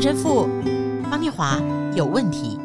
[0.00, 0.48] 陈神父
[1.10, 1.60] 方念华
[1.94, 2.58] 有问题。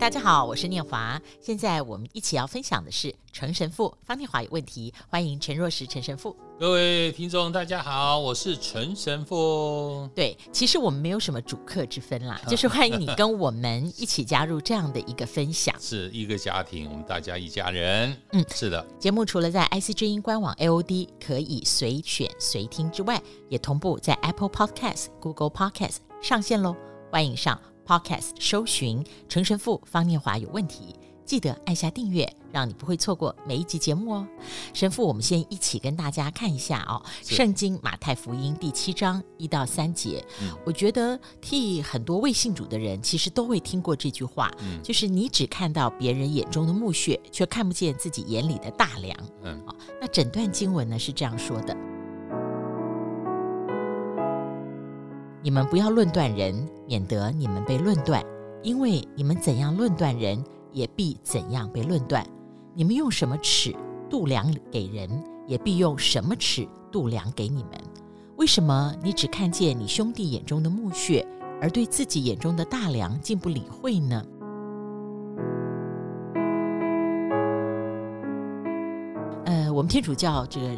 [0.00, 1.20] 嗨，大家好，我是念华。
[1.42, 4.94] 现在我们一起要分享的是陈神父方念华有问题。
[5.10, 6.34] 欢迎陈若石陈神父。
[6.58, 10.08] 各位听众，大家好，我是陈神父。
[10.14, 15.74] 对，其实我们没有什么主客之分啦， 就是欢迎你跟我们一起加入这样的一个分享。
[15.78, 18.16] 是一个家庭，我们大家一家人。
[18.32, 18.82] 嗯，是的。
[18.98, 23.20] 节目除了在 IC 之音官网 AOD 可以随选随听之外，
[23.50, 26.74] 也同步在 Apple Podcast、Google Podcast 上线喽。
[27.12, 30.94] 欢迎上 Podcast 搜寻陈神父方念华有问题。
[31.24, 34.26] 记得按下订阅，让你不会错过每一集节目哦。
[34.72, 37.02] 神父，我们先一起跟大家看一下哦，
[37.36, 40.24] 《圣经马太福音》第七章一到三节。
[40.40, 49.16] 嗯，我觉得替很多未信主的人，其实都会听过这句话，嗯，就是你只看到别人眼中的墓穴，却看不见自己眼里的大梁。
[49.42, 51.76] 嗯，哦，那整段经文呢是这样说的：
[55.42, 58.22] 你们不要论断人，免得你们被论断，
[58.62, 62.22] 因为你们怎样论断人，也必怎样被论断。
[62.74, 63.74] 你们用什么尺
[64.10, 65.08] 度量给人，
[65.46, 67.72] 也必用什么尺度量给你们。
[68.36, 71.26] 为什么你只看见你兄弟眼中的木屑，
[71.60, 74.22] 而对自己眼中的大梁竟不理会呢？
[79.46, 80.68] 呃，我们天主教这个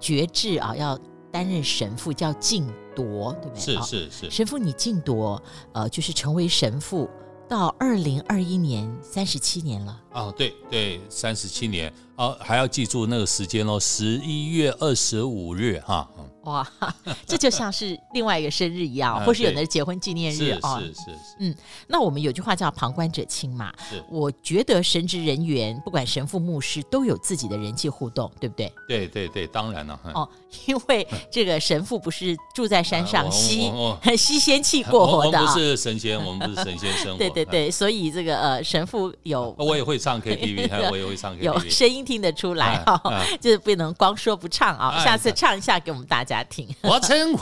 [0.00, 0.98] 觉知啊，要
[1.34, 3.60] 担任神父叫敬铎，对不对？
[3.60, 4.30] 是是是。
[4.30, 7.10] 神父，你敬铎，呃，就是成为神父。
[7.46, 10.00] 到二零二一年，三十七年了。
[10.12, 11.92] 哦，对对，三十七年。
[12.16, 16.08] 哦，还要记住那个时间哦，十一月二十五日哈。
[16.44, 16.66] 哇，
[17.26, 20.78] 这就像是另外一个生日一样，或是有的结婚纪念日啊。
[20.80, 21.36] 是是是。
[21.40, 21.54] 嗯，
[21.88, 23.72] 那我们有句话叫“旁观者清”嘛。
[23.90, 24.02] 是。
[24.08, 28.72] 我觉得神职人员，不管神父、牧师，都有自己的人际互动，对不对？
[28.88, 29.98] 对对对，当然了。
[30.14, 30.28] 哦，
[30.66, 33.70] 因为这个神父不是住在山上吸
[34.16, 35.38] 吸仙气过活的。
[35.38, 37.18] 我们不是神仙，我们不是神仙生活。
[37.18, 39.52] 对对对，所以这个呃，神父有。
[39.58, 41.42] 我也会唱 KTV， 我也会唱 KTV。
[41.42, 43.00] 有声音听得出来哈，
[43.40, 45.02] 就是不能光说不唱啊。
[45.02, 46.44] 下次唱一下给我们大家。
[46.50, 47.32] 听，我曾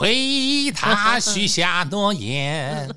[0.71, 2.89] 他许下诺言，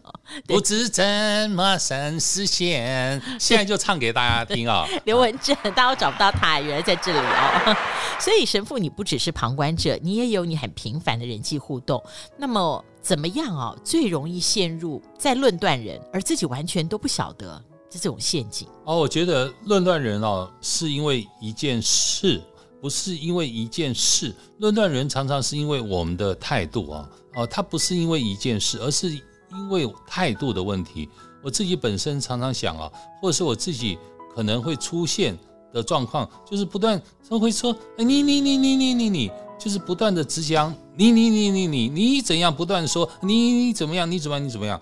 [0.46, 1.04] 不知怎
[1.50, 3.20] 么生实现。
[3.38, 4.86] 现在就唱给大家听啊！
[5.04, 7.76] 刘文正，大家都找不到他，原来在这里哦。
[8.20, 12.02] 所以神父，你不只是旁观者，你也有你很频繁的人际互动。
[12.36, 13.74] 那么怎么样啊？
[13.84, 18.98] 最容易陷入在论断人，而自己完全都不晓得这种陷阱哦。
[18.98, 22.42] 我觉得论断人哦，是因为一件事。
[22.86, 31.08] 不是因为一件事论断人，常常是因为我们的态度啊，哦，他不是因为一件事，而是因为态度的问题。
[31.42, 32.88] 我自己本身常常想啊，
[33.20, 33.98] 或者是我自己
[34.36, 35.36] 可能会出现
[35.72, 44.80] 的状况，就是不断他会说，哎，你你你你你你你，就是不断的只讲你你你你你你怎样，不断说你你怎么样，你怎么样，你怎么样。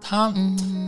[0.00, 0.32] 他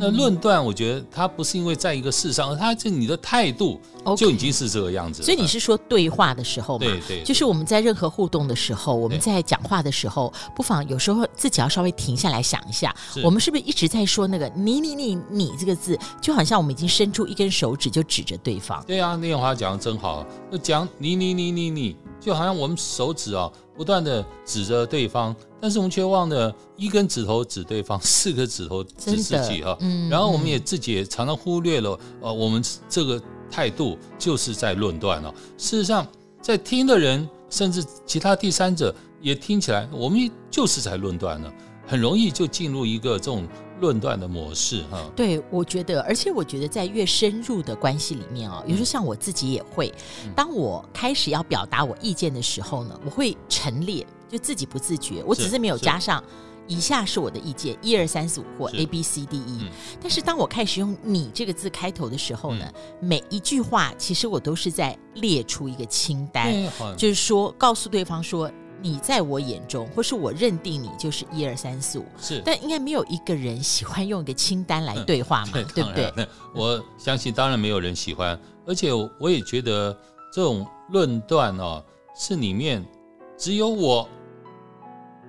[0.00, 3.80] 那论断，我觉得他不是因为在一个世上，他这你的态度
[4.16, 5.22] 就已经是这个样子。
[5.22, 6.86] 所以你是说对话的时候嘛？
[6.86, 18.82] 对对，就是我们在任何互动的时候，我们在讲话的时候，不妨有时候自己要稍微停下来想一下，我们是不是一直在说那个“你你你你”这个字，就好像我们已经伸出一根手指就指着对方。
[18.86, 23.50] 对啊，那句话讲的真好，就讲“你你你你你”，就好像我们手指啊。
[23.74, 29.76] 不断的指着对方，但是我们却忘了一根指头指对方， 四个指头指自己哈。
[29.78, 35.32] 嗯，然后我们也自己也常常忽略了，呃，我们这个态度就是在论断了。
[35.56, 36.04] 事实上，
[36.40, 41.54] 在听的人，甚至其他第三者也听起来，我们就是在论断了，
[41.86, 43.46] 很容易就进入一个这种。
[43.82, 49.92] 论断的模式哈，对，我觉得，而且我觉得在越深入的关系里面哦，有时候像我自己也会，
[50.36, 56.22] 当我开始要表达我意见的时候呢，我会陈列，就自己不自觉，我只是没有加上
[56.68, 59.68] 以下是我的意见，一二三四五或 A B C D E，
[60.00, 66.54] 但是当我开始用你这个字开头的时候呢，每一句话其实我都是在列出一个清单，
[66.96, 68.48] 就是说告诉对方说。
[68.82, 76.28] 你在我眼中，或是我认定你就是一二三四五，是，但应该没有一个人喜欢用一个清单来对话嘛，对，对不对？
[76.54, 78.90] 我相信，当然没有人喜欢，而且
[79.20, 79.96] 我也觉得
[80.32, 81.82] 这种论断哦，
[82.18, 82.84] 是里面
[83.38, 84.08] 只有我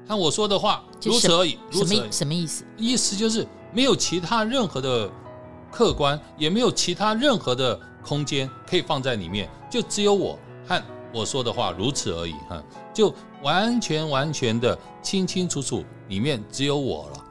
[0.08, 1.58] 看我说的话，如此而已。
[1.72, 2.66] 什么什么意思？
[2.76, 5.10] 意思就是没有其他任何的
[5.72, 12.64] 客观，也没有其他任何的空间可以放在里面，就只有我和我说的话如此而已，哈，
[12.94, 13.14] 就。
[13.44, 17.26] 完全完全的清清楚楚，里面只有我了，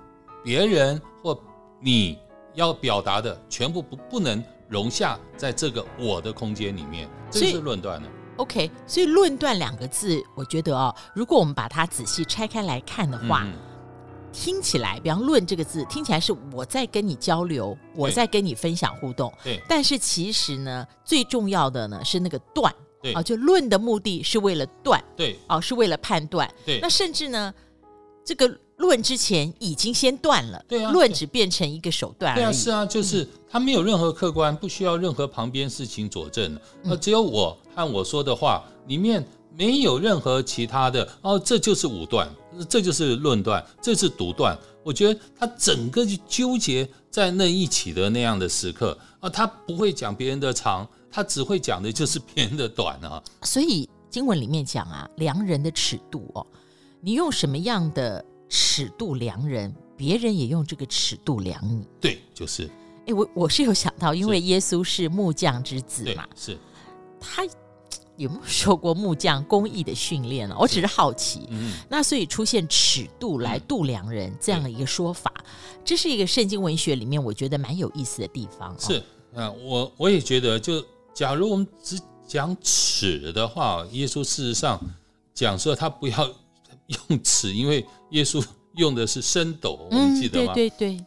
[0.45, 1.35] 别人或
[1.81, 2.19] 你
[2.53, 8.07] 要表达的全部不不能容下在这个我的空间里面，这是论断了。
[8.37, 13.55] OK，所以“论断”两个字，我觉得哦，如果我们把它仔细拆开来看的话，嗯、
[14.31, 19.33] 听起来，比方“论”这个字，听起来是我在跟你交流，我在跟你分享互动。
[19.43, 19.59] 对。
[19.67, 22.71] 但是其实呢，最重要的呢是那个“断”。
[23.03, 23.13] 对。
[23.13, 25.03] 啊，就“论”的目的是为了断。
[25.17, 25.35] 对。
[25.49, 26.49] 哦、啊，是为了判断。
[26.65, 26.79] 对。
[26.81, 27.53] 那甚至呢，
[28.25, 28.59] 这个。
[28.79, 32.41] 论之前已经先断了，对啊，论只变成一个手段而已。
[32.41, 39.25] 对啊，是啊，就是他没有任何客观，不需要任何旁边事情佐证，那、嗯、只有我和我说的话里面
[39.57, 42.29] 没有任何其他的，哦，这就是武断，
[42.69, 44.59] 这就是论断，这是独断。
[44.83, 53.23] 我觉得他整个就纠结在那一起的那样的时刻啊，他不会讲别人的长，他只会讲的就是别人的短啊。
[53.43, 56.45] 所以经文里面讲啊，量人的尺度哦，
[57.01, 58.25] 你用什么样的？
[58.55, 61.89] 尺度量人，别人也用这个尺度量你。
[61.99, 62.71] 对，就是。
[63.07, 66.59] 哎，我我是有想到，因为耶稣是木匠之子嘛，是。
[67.19, 67.47] 他
[68.19, 70.57] 有没有受过木匠工艺的训练呢？
[70.61, 71.49] 我只是好奇。
[71.49, 71.73] 嗯。
[71.89, 75.33] 那所以出现尺度来度量人、嗯、这样的一个说法，
[75.83, 78.79] 这是一个圣经文学里面我觉得蛮有意思的地方。
[78.79, 79.03] 是
[79.35, 84.81] 啊，我我也觉得，就假如我们只讲尺的话，耶稣事实上
[85.35, 86.31] 讲说他不要。
[87.09, 88.45] 用尺，因为耶稣
[88.75, 90.53] 用的是升斗，我们记得吗？
[90.53, 91.05] 对对对。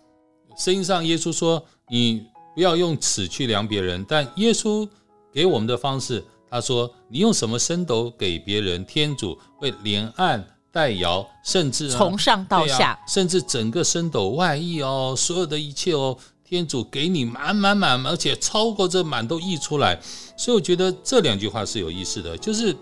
[0.58, 2.26] 圣经上耶稣说：“你
[2.56, 4.88] 不要用尺去量别人。”但耶稣
[5.32, 20.00] 给我们的方式，他说：“你用什么升斗给别人，天主会连按带摇，甚至从上到下、啊，甚至整个升斗外溢哦，所有的一切哦，天主给你满满满，而且超过这满都溢出来。”
[20.38, 22.76] 所以我觉得这两句话是有意思的，就是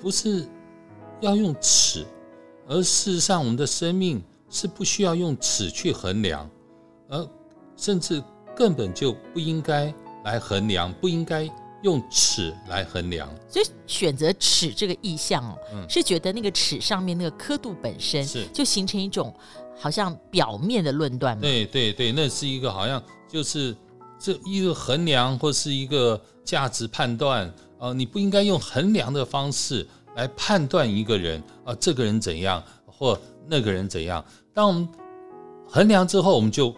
[0.00, 0.46] 不是
[1.20, 2.04] 要用尺。
[2.66, 6.50] 而事实上，我们的生命是不需要用尺去衡量，
[7.08, 7.26] 而
[7.76, 8.22] 甚至
[8.54, 11.48] 根本就不应该来衡量，不应该
[11.82, 13.26] 用尺来衡量。
[13.48, 19.34] 所以选择尺这个意象哦，嗯、是觉得那个尺上面那个刻度本身是就形成一种
[19.78, 21.40] 好像表面的论断吗？
[21.40, 23.74] 对对对，那是一个好像就是
[24.18, 29.86] 这一个衡量或是一个价值判断啊，你不应该用衡量的方式。
[30.16, 33.16] 来判断一个人啊，这个人怎样，或
[33.46, 34.24] 那个人怎样。
[34.52, 34.88] 当我们
[35.68, 36.74] 衡量之后，我们就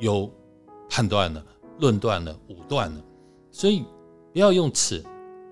[0.00, 0.28] 有
[0.90, 1.40] 判断了、
[1.78, 3.00] 论断了、武断了。
[3.52, 3.84] 所以
[4.32, 5.00] 不要用尺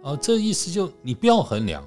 [0.02, 1.86] 啊，这意思就你不要衡量，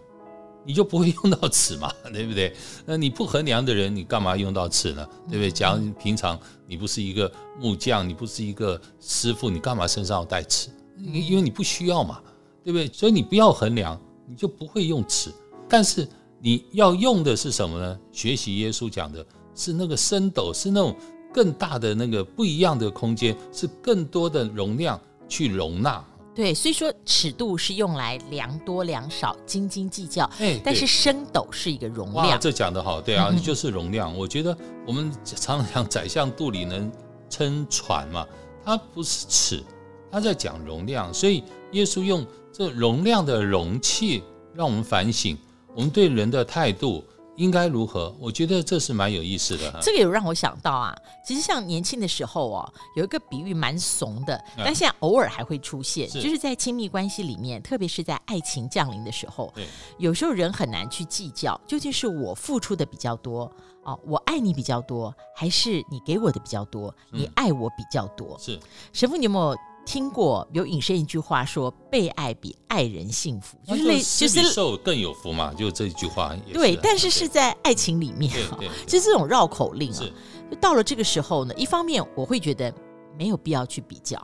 [0.68, 2.56] 你就不会用到尺嘛， 对不对？
[2.86, 5.08] 那你不衡量的人，你干嘛用到尺呢？
[5.30, 5.50] 对不对？
[5.50, 10.69] 假如平常你不是一个木匠，你不是一个师傅，你干嘛身上要带尺？
[11.00, 12.22] 因为你不需要嘛，
[12.64, 12.88] 对不对？
[12.94, 14.00] 所以你不要衡量。
[14.30, 15.31] 你就不会用尺，
[15.69, 16.06] 但是
[16.42, 17.98] 你要用的是什么呢？
[18.12, 19.25] 学习耶稣讲的
[19.56, 20.94] 是那个升斗，是那种
[21.34, 25.00] 更大的那个不一样的空间，是更多的容量
[25.30, 26.06] 去容纳。
[26.38, 30.24] 对，所以说尺度是用来量多量少、斤斤计较。
[30.38, 32.28] 哎，但是升斗是一个容量。
[32.28, 34.16] 哇，这讲得好，对啊，嗯、就是容量。
[34.16, 34.56] 我觉得
[34.86, 36.92] 我们常常讲宰相肚里能
[37.28, 38.24] 撑船嘛，
[38.63, 39.63] 它不是尺，
[40.12, 41.12] 它在讲容量。
[41.12, 42.24] 所以耶稣用。
[42.50, 44.24] 这容量的容器，
[44.56, 45.38] 让我们反省，
[45.75, 47.06] 我们对人的态度
[47.38, 48.13] 应该如何？
[48.19, 49.80] 我觉得这是蛮有意思的。
[49.81, 50.95] 这个有让我想到啊，
[51.25, 59.54] 其实像年轻的时候哦，有一个比喻蛮怂的，但现在偶尔还会出现，嗯、就是在亲密关系里面，特别是在爱情降临的时候，
[59.97, 63.52] 有时候人很难去计较，究竟是我付出的比较多
[63.83, 68.35] 哦，我爱你比较多，还是你给我的比较多，你爱我比较多？
[68.40, 68.59] 嗯、是
[68.92, 69.56] 神父，你有没有？
[69.88, 76.36] 听过有引申一句话说，被爱比爱人幸福，就是类就是受更有福嘛，就这一句话。
[76.52, 80.04] 对，但是是在爱情里面啊，就是这种绕口令啊。
[80.52, 82.72] 就到了这个时候呢，一方面我会觉得
[83.18, 84.22] 没有必要去比较，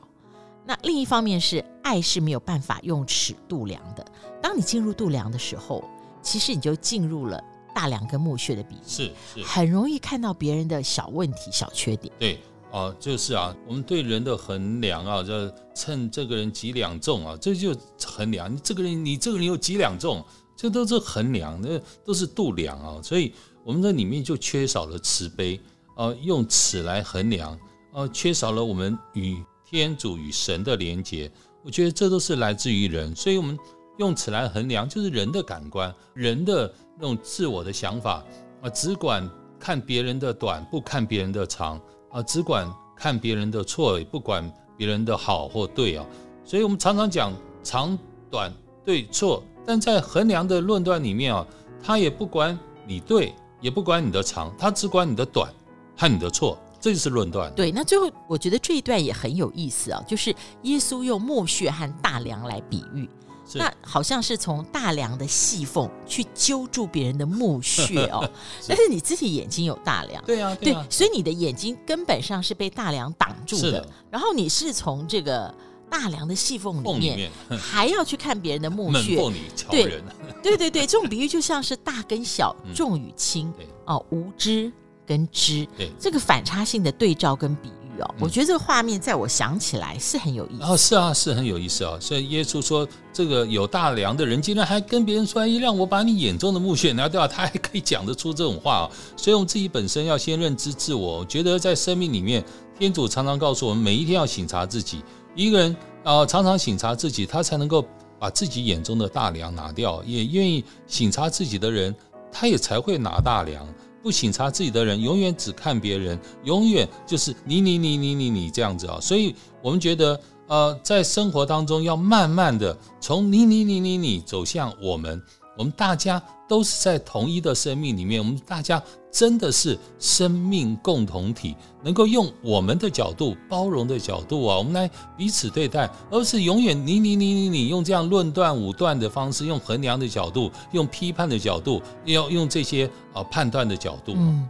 [0.66, 4.06] 那另一方面是爱是没有办法用尺度量的。
[4.42, 5.82] 当你进入度量的时候，
[6.22, 7.42] 其实你就进入了
[7.74, 12.14] 大梁跟墓穴的比喻，是是，很容易看到别人的小问题、小缺点。
[12.20, 12.38] 对。
[12.74, 15.32] 哦，就是啊，我们对人的衡量啊，就
[15.76, 17.72] 称这个人几两重啊，这就
[18.04, 20.26] 衡量你这个人，你这个人有几两重，
[20.58, 23.00] 这都是衡量，那都是度量啊。
[23.04, 23.32] 所以
[23.64, 25.62] 我们这里面就缺少了慈悲
[25.96, 27.52] 啊，用尺来衡量
[27.94, 31.32] 啊，缺少了我们与天主与神的连结。
[31.64, 33.56] 我觉得这都是来自于人，所以我们
[34.00, 38.26] 用尺来衡量，就是人的感官，人的那种自我的想法
[38.64, 41.80] 啊，只管看别人的短，不看别人的长。
[42.14, 46.06] 啊，只管看别人的错，也不管别人的好或对啊。
[46.46, 47.98] 所以，我们常常讲长
[48.30, 48.54] 短
[48.86, 51.46] 对错，但在衡量的论断里面啊，
[51.84, 55.52] 他也不管你对，也不管你的长，他只管你的短
[55.98, 56.58] 和你的错。
[56.80, 57.50] 这就是论断。
[57.56, 63.10] 对，那最后我觉得这一段也很有意思啊，就是耶稣用木屑和大梁来比喻。
[63.56, 68.28] 那好像是从大梁的细缝去揪住别人的墓穴哦，
[68.62, 68.68] 是。
[68.70, 73.74] 但是你自己眼睛有大梁，对啊，对啊，对，所以你的眼睛根本上是被大梁挡住的。
[73.74, 73.90] 的。
[74.10, 75.54] 然后你是从这个
[75.90, 79.18] 大梁的细缝里面， 还要去看别人的墓穴，
[79.70, 80.02] 对，
[80.42, 84.72] 对对对，这种比喻就像是大跟小、重与轻，嗯、哦，无知
[85.06, 85.92] 跟知，对。
[86.00, 87.83] 这个反差性的对照跟比喻。
[88.20, 90.64] 我觉得这个画面在我想起来是很有意思。
[90.64, 91.98] 哦，是啊，是很有意思啊。
[92.00, 98.90] 所以耶稣说，这个有大梁的人，竟然还跟别人说：“哎，让我把你眼中的木屑拿掉。”他还可以讲得出这种话啊。
[99.16, 101.20] 所以我们自己本身要先认知自我。
[101.20, 102.44] 我觉得在生命里面，
[102.78, 105.04] 天主常常告诉我们，每一天要省察自己。
[105.36, 107.86] 一个人啊，常常省察自己，他才能够
[108.20, 110.04] 把自己眼中的大梁拿掉。
[110.04, 111.96] 也愿意省察自己的人，
[112.32, 113.68] 他也才会拿大梁。
[114.04, 119.00] 不省察自己的人，永远只看别人，永远就是你你你你你你这样子啊！
[119.02, 125.22] 所以我们觉得，呃，在生活当中要慢慢的从你你你你你走向我们，
[125.58, 126.22] 我们大家
[126.54, 128.80] 都是在同一的生命里面，我们大家。
[129.12, 144.14] 真的是生命共同体，能够用我们的角度、包容的角度啊，我们来彼此对待，而不是永远你你你你你用这样论断武断的方式，用衡量的角度，用批判的角度，要用这些啊判断的角度。
[144.16, 144.50] 嗯。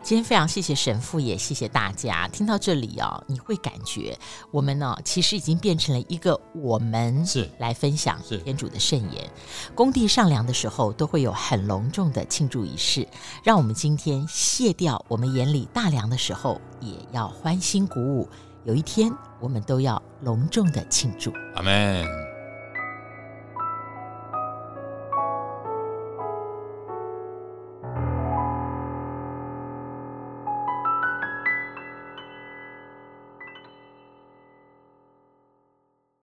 [0.00, 2.26] 今天非常谢谢神父，也谢谢大家。
[2.28, 4.16] 听到这里啊，你会感觉
[4.50, 9.28] 我们呢，其实已经变成了一个我们是来分享天主的圣言。
[9.74, 13.06] 工地上梁的时候，都会有很隆重的庆祝仪式。
[13.44, 18.28] 让我们今天卸掉我们眼里大梁的时候，也要欢欣鼓舞。
[18.64, 21.32] 有一天，我们都要隆重的庆祝。
[21.54, 22.27] 阿门。